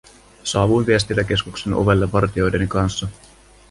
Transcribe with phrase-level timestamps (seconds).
[0.43, 3.07] Saavuin viestintäkeskuksen ovelle vartijoideni kanssa.